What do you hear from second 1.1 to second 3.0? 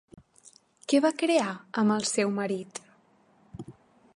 crear, amb el seu marit?